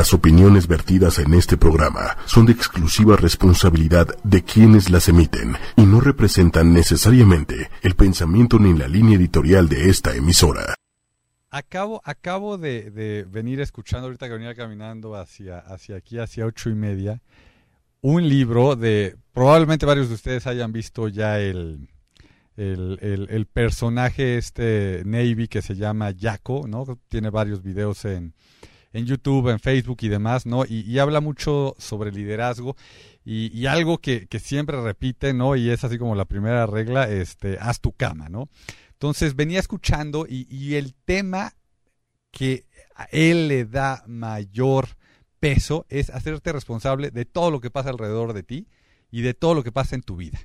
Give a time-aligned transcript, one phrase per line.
[0.00, 5.82] Las opiniones vertidas en este programa son de exclusiva responsabilidad de quienes las emiten y
[5.82, 10.74] no representan necesariamente el pensamiento ni la línea editorial de esta emisora.
[11.50, 16.74] Acabo, acabo de, venir escuchando ahorita que venía caminando hacia, hacia aquí, hacia ocho y
[16.74, 17.20] media,
[18.00, 21.90] un libro de, probablemente varios de ustedes hayan visto ya el,
[22.56, 26.86] el, personaje este Navy que se llama Jaco, ¿no?
[27.10, 28.32] Tiene varios videos en,
[28.92, 30.64] en YouTube, en Facebook y demás, ¿no?
[30.66, 32.76] Y, habla mucho sobre liderazgo
[33.24, 35.56] y, algo que, siempre repite, ¿no?
[35.56, 38.48] Y es así como la primera regla, este, haz tu cama, ¿no?
[38.92, 41.54] Entonces venía escuchando y, y el tema
[42.30, 44.88] que a él le da mayor
[45.38, 48.68] peso es hacerte responsable de todo lo que pasa alrededor de ti
[49.10, 50.38] y de todo lo que pasa en tu vida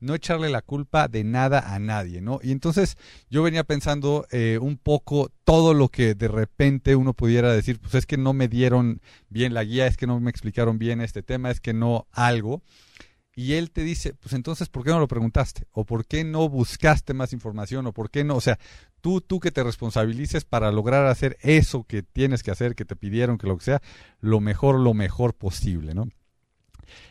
[0.00, 2.40] no echarle la culpa de nada a nadie, ¿no?
[2.42, 2.96] Y entonces
[3.28, 7.94] yo venía pensando eh, un poco todo lo que de repente uno pudiera decir, pues
[7.94, 11.22] es que no me dieron bien la guía, es que no me explicaron bien este
[11.22, 12.62] tema, es que no algo.
[13.34, 15.66] Y él te dice, pues entonces, ¿por qué no lo preguntaste?
[15.70, 17.86] ¿O por qué no buscaste más información?
[17.86, 18.36] ¿O por qué no?
[18.36, 18.58] O sea,
[19.00, 22.96] tú, tú que te responsabilices para lograr hacer eso que tienes que hacer, que te
[22.96, 23.82] pidieron, que lo que sea,
[24.20, 26.08] lo mejor, lo mejor posible, ¿no?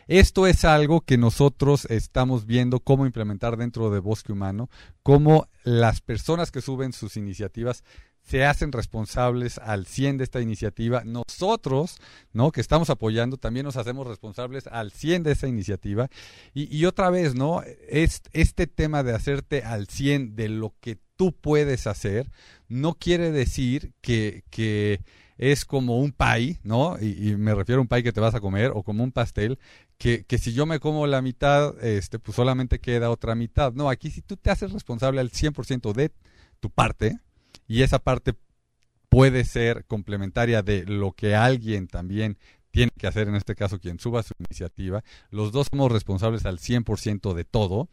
[0.06, 4.68] Esto es algo que nosotros estamos viendo cómo implementar dentro de Bosque Humano,
[5.02, 7.84] cómo las personas que suben sus iniciativas
[8.22, 11.02] se hacen responsables al 100 de esta iniciativa.
[11.04, 11.96] Nosotros,
[12.32, 12.52] ¿no?
[12.52, 16.08] Que estamos apoyando, también nos hacemos responsables al 100 de esa iniciativa.
[16.54, 17.62] Y, otra vez, ¿no?
[17.88, 22.30] Es, este tema de hacerte al 100 de lo que tú puedes hacer,
[22.68, 25.00] no quiere decir que, que
[25.40, 26.98] es como un pay, ¿no?
[27.00, 29.58] Y, me refiero a un pay que te vas a comer o como un pastel,
[29.96, 33.72] que, que, si yo me como la mitad, este, pues solamente queda otra mitad.
[33.72, 36.12] No, aquí si tú te haces responsable al 100% de
[36.60, 37.20] tu parte
[37.66, 38.34] y esa parte
[39.08, 42.36] puede ser complementaria de lo que alguien también
[42.70, 46.58] tiene que hacer, en este caso quien suba su iniciativa, los dos somos responsables al
[46.58, 47.88] 100% de todo,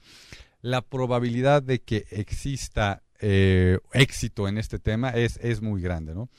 [0.62, 6.30] la probabilidad de que exista eh, éxito en este tema es, es muy grande, ¿no?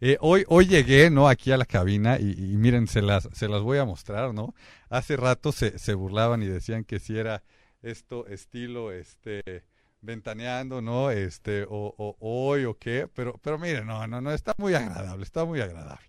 [0.00, 1.28] Eh, hoy, hoy llegué, ¿no?
[1.28, 4.54] Aquí a la cabina y, miren, se las, se las voy a mostrar, ¿no?
[4.88, 7.42] Hace rato se, se burlaban y decían que si era
[7.82, 9.64] esto estilo, este,
[10.00, 11.10] ventaneando, ¿no?
[11.10, 15.24] Este, o, o, hoy o qué, pero, pero miren, no, no, no, está muy agradable,
[15.24, 16.06] está muy agradable.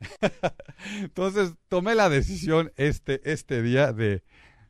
[1.00, 4.24] Entonces tomé la decisión este, este día de,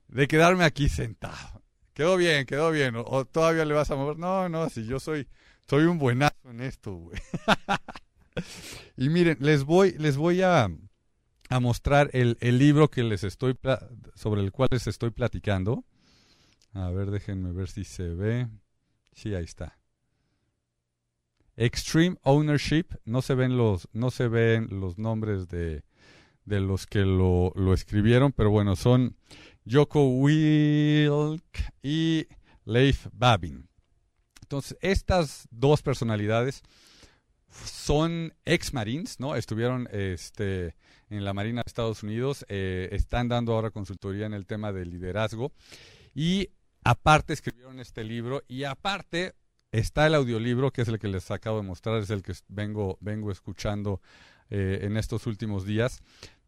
[0.09, 1.63] de quedarme aquí sentado.
[1.95, 2.95] Quedó bien, quedó bien.
[2.97, 4.19] O, todavía le vas a mover.
[4.19, 5.29] No, no, si yo soy,
[5.69, 7.21] soy un buenazo en esto, güey.
[9.01, 10.69] y miren, les voy, les voy a,
[11.49, 13.59] a mostrar el, el, libro que les estoy
[14.15, 15.87] sobre el cual les estoy platicando.
[16.75, 18.47] A ver, déjenme ver si se ve.
[19.15, 19.79] Sí, ahí está.
[21.57, 22.89] Extreme Ownership.
[23.07, 25.83] No se ven los, no se ven los nombres de,
[26.45, 29.17] de los que lo, lo escribieron, pero bueno, son
[29.67, 32.27] Joko Wilk y
[32.67, 33.67] Leif Babin.
[34.43, 36.63] Entonces, estas dos personalidades
[37.51, 39.37] son ex marines, ¿no?
[39.37, 40.75] Estuvieron este,
[41.11, 44.91] en la Marina de Estados Unidos, eh, están dando ahora consultoría en el tema del
[44.91, 45.53] liderazgo
[46.15, 46.51] y
[46.85, 49.35] aparte escribieron este libro y aparte
[49.73, 52.99] está el audiolibro que es el que les acabo de mostrar, es el que vengo,
[53.01, 54.01] vengo escuchando
[54.51, 56.01] eh, en estos últimos días,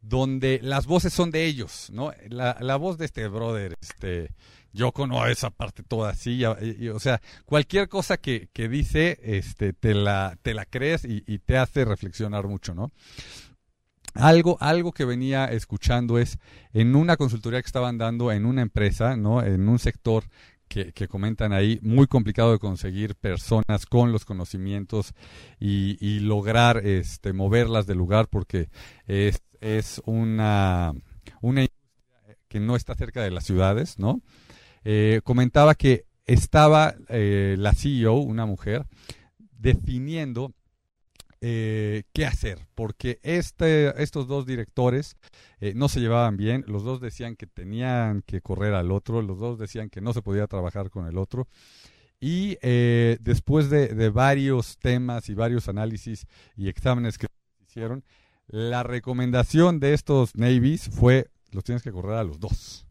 [0.02, 2.12] donde las voces son de ellos, ¿no?
[2.28, 4.34] La, la voz de este brother, este
[4.72, 9.94] yo conozco esa parte toda así, o sea, cualquier cosa que, que, dice, este, te
[9.94, 12.90] la, te la crees y, y, te hace reflexionar mucho, ¿no?
[14.14, 16.38] Algo, algo que venía escuchando es
[16.72, 19.42] en una consultoría que estaban dando en una empresa, ¿no?
[19.42, 20.24] En un sector
[20.72, 25.12] que, comentan ahí, muy complicado de conseguir personas con los conocimientos
[25.60, 28.68] y, lograr este, moverlas del lugar porque
[29.06, 30.92] es, es una,
[31.42, 34.22] una industria que no está cerca de las ciudades, ¿no?
[34.84, 38.86] Eh, comentaba que estaba eh, la CEO, una mujer,
[39.58, 40.54] definiendo
[41.44, 45.16] eh, qué hacer, porque este, estos dos directores
[45.74, 49.58] no se llevaban bien, los dos decían que tenían que correr al otro, los dos
[49.58, 51.46] decían que no se podía trabajar con el otro.
[52.18, 52.56] Y
[53.20, 57.28] después de, de, varios temas y varios análisis y exámenes que
[57.64, 58.02] hicieron,
[58.48, 62.86] la recomendación de estos navies fue, los tienes que correr a los dos.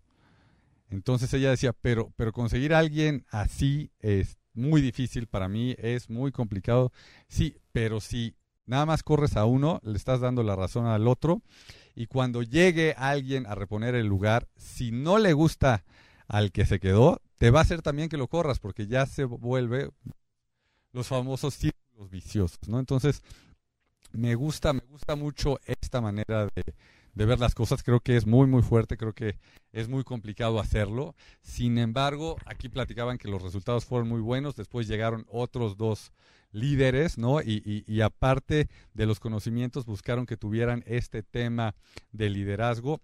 [0.91, 6.09] Entonces ella decía, pero, pero conseguir a alguien así es muy difícil para mí, es
[6.09, 6.91] muy complicado.
[7.29, 8.35] Sí, pero si
[8.65, 11.41] nada más corres a uno, le estás dando la razón al otro.
[11.95, 15.83] Y cuando llegue alguien a reponer el lugar, si no le gusta
[16.27, 19.25] al que se quedó, te va a hacer también que lo corras, porque ya se
[19.25, 19.89] vuelve
[20.93, 22.79] los famosos círculos viciosos, ¿no?
[22.79, 23.23] Entonces,
[24.13, 26.63] me gusta, me gusta mucho esta manera de,
[27.13, 27.83] de ver las cosas.
[27.83, 29.37] Creo que es muy, muy fuerte, creo que
[29.71, 31.15] es muy complicado hacerlo.
[31.41, 36.11] Sin embargo, aquí platicaban que los resultados fueron muy buenos, después llegaron otros dos
[36.51, 37.41] líderes, ¿no?
[37.41, 41.75] Y, y, aparte de los conocimientos, buscaron que tuvieran este tema
[42.11, 43.01] de liderazgo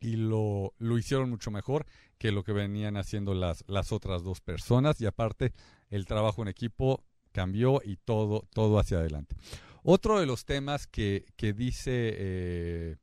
[0.00, 1.86] y lo, lo, hicieron mucho mejor
[2.18, 5.52] que lo que venían haciendo las, las otras dos personas y aparte
[5.88, 9.36] el trabajo en equipo cambió y todo, todo hacia adelante.
[9.82, 12.96] Otro de los temas que, que dice eh,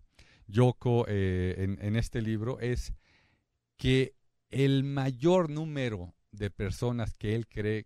[0.48, 2.94] Yoko eh, en, este libro es
[3.78, 4.16] que
[4.50, 7.86] el mayor número de personas que él cree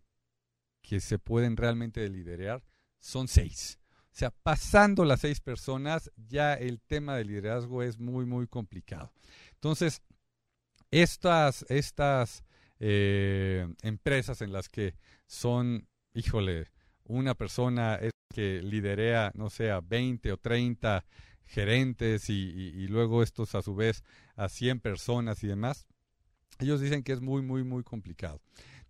[0.88, 2.64] que se pueden realmente liderar
[3.00, 3.80] son seis.
[4.16, 9.12] O sea, pasando las seis personas, ya el tema de liderazgo es muy, muy complicado.
[9.56, 10.02] Entonces,
[10.92, 12.44] estas, estas
[12.80, 14.96] eh, empresas en las que
[15.28, 16.68] son, híjole,
[17.04, 18.00] una persona
[18.34, 21.06] que liderea, no sé, a 20 o 30
[21.46, 24.04] gerentes y, luego estos a su vez
[24.36, 25.88] a 100 personas y demás,
[26.60, 28.42] ellos dicen que es muy, muy, muy complicado.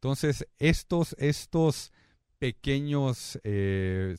[0.06, 1.92] Entonces, estos, estos
[2.38, 4.16] pequeños eh,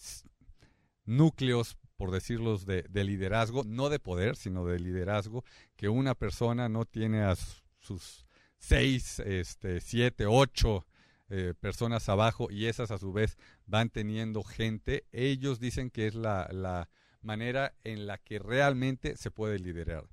[1.05, 5.45] núcleos, por decirlos, de, liderazgo, no de poder, sino de liderazgo,
[5.77, 7.37] que una persona no tiene a
[7.79, 8.27] sus
[8.59, 10.89] seis, este, siete, ocho
[11.29, 16.17] eh, personas abajo y esas a su vez van teniendo gente, ellos dicen que es
[16.17, 16.91] la, la
[17.21, 20.09] manera en la que realmente se puede liderar.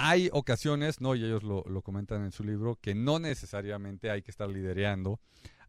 [0.00, 1.16] Hay ocasiones, ¿no?
[1.16, 5.18] Y ellos lo, comentan en su libro, que no necesariamente hay que estar liderando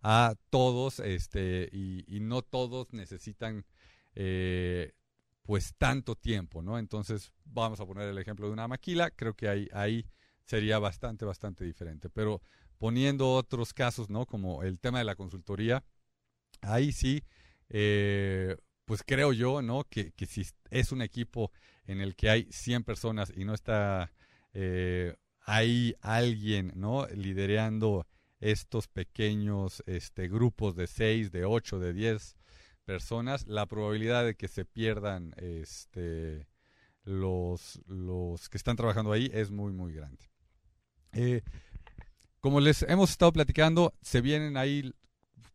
[0.04, 3.66] a todos, este, y, no todos necesitan
[4.14, 4.94] eh,
[5.42, 6.78] pues tanto tiempo, ¿no?
[6.78, 10.06] Entonces, vamos a poner el ejemplo de una maquila, creo que ahí, ahí
[10.44, 12.12] sería bastante, bastante diferente.
[12.12, 12.44] Pero
[12.78, 14.28] poniendo otros casos, ¿no?
[14.28, 15.84] Como el tema de la consultoría,
[16.62, 17.24] ahí sí,
[17.70, 18.56] eh,
[18.86, 19.86] pues creo yo, ¿no?
[19.86, 21.52] Que, que, si es un equipo
[21.88, 24.12] en el que hay 100 personas y no está
[24.62, 25.16] eh,
[25.46, 27.08] ahí alguien, ¿no?
[27.08, 28.06] Liderando
[28.42, 32.36] estos pequeños este, grupos de 6, de 8, de 10
[32.84, 36.50] personas, la probabilidad de que se pierdan este,
[37.06, 40.30] los, los que están trabajando ahí es muy, muy grande.
[41.14, 41.42] Eh,
[42.42, 44.94] como les hemos estado platicando, se vienen ahí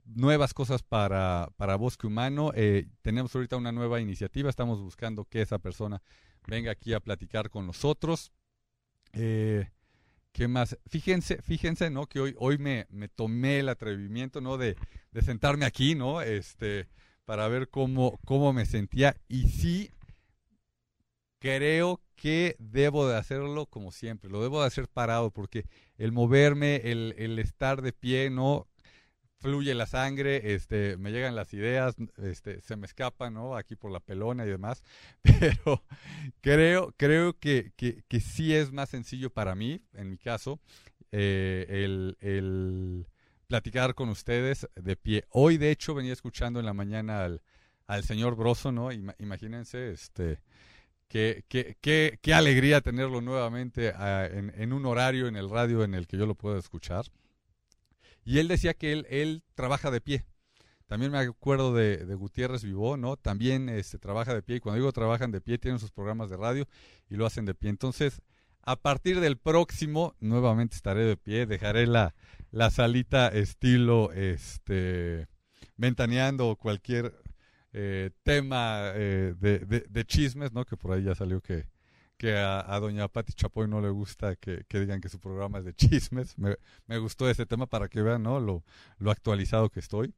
[0.07, 2.53] nuevas cosas para, para Bosque Humano.
[2.55, 6.01] Eh, tenemos ahorita una nueva iniciativa, estamos buscando que esa persona
[6.47, 8.33] venga aquí a platicar con nosotros.
[9.15, 9.69] Eh,
[10.33, 10.77] ¿Qué más?
[10.89, 12.07] Fíjense, fíjense, ¿no?
[12.07, 14.57] Que hoy, hoy me, me tomé el atrevimiento, ¿no?
[14.59, 14.77] De,
[15.13, 16.23] de, sentarme aquí, ¿no?
[16.23, 16.89] Este,
[17.25, 19.17] para ver cómo, cómo me sentía.
[19.29, 19.93] Y sí,
[21.39, 24.29] creo que debo de hacerlo como siempre.
[24.29, 25.67] Lo debo de hacer parado porque
[25.99, 28.67] el moverme, el, el estar de pie, ¿no?
[29.45, 33.57] Fluye la sangre, este, me llegan las ideas, este, se me escapan, ¿no?
[33.57, 34.83] Aquí por la pelona y demás,
[35.23, 35.85] pero
[36.41, 40.61] creo, creo que, que, que sí es más sencillo para mí, en mi caso,
[41.13, 43.07] eh, el,
[43.47, 45.27] platicar con ustedes de pie.
[45.29, 47.43] Hoy, de hecho, venía escuchando en la mañana al,
[47.87, 48.93] al señor Broso, ¿no?
[48.93, 50.41] imagínense, este,
[51.07, 55.85] qué, qué, qué, qué alegría tenerlo nuevamente ah, en, en un horario en el radio
[55.85, 57.05] en el que yo lo puedo escuchar.
[58.25, 60.25] Y él decía que él, él trabaja de pie.
[60.87, 63.17] También me acuerdo de, Gutiérrez Vivó, ¿no?
[63.17, 64.57] También este, trabaja de pie.
[64.57, 66.69] Y cuando digo trabajan de pie, tienen sus programas de radio
[67.09, 67.71] y lo hacen de pie.
[67.71, 68.21] Entonces,
[68.63, 71.47] a partir del próximo, nuevamente estaré de pie.
[71.47, 72.15] Dejaré la,
[72.51, 75.27] la salita estilo, este,
[75.77, 77.15] ventaneando cualquier
[77.73, 80.65] eh, tema eh, de, de, chismes, ¿no?
[80.65, 81.67] Que por ahí ya salió que,
[82.17, 85.75] que a, doña Patti Chapoy no le gusta que, digan que su programa es de
[85.75, 86.37] chismes.
[86.39, 88.41] Me, gustó ese tema para que vean ¿no?
[88.41, 88.65] lo,
[88.99, 90.15] lo, actualizado que estoy.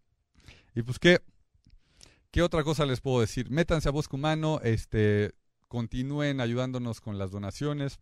[0.74, 1.20] Y pues, ¿qué,
[2.30, 3.50] ¿qué otra cosa les puedo decir?
[3.50, 5.32] Métanse a Bosque Humano, este,
[5.68, 7.98] continúen ayudándonos con las donaciones.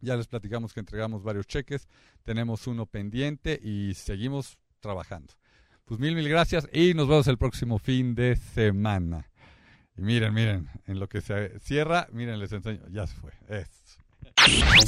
[0.00, 1.86] Ya les platicamos que entregamos varios cheques,
[2.24, 5.32] tenemos uno pendiente y seguimos trabajando.
[5.84, 9.31] Pues mil, mil gracias y nos vemos el próximo fin de semana.
[9.96, 13.32] Y miren, miren, en lo que se cierra, miren, les enseño, ya se fue.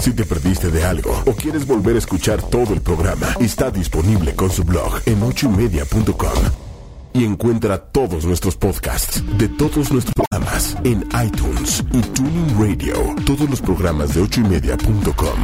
[0.01, 4.35] Si te perdiste de algo o quieres volver a escuchar todo el programa, está disponible
[4.35, 6.65] con su blog en ochoymedia.com.
[7.13, 12.95] Y encuentra todos nuestros podcasts de todos nuestros programas en iTunes y Tuning Radio.
[13.25, 15.39] Todos los programas de ochoymedia.com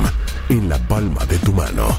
[0.48, 1.96] en la palma de tu mano.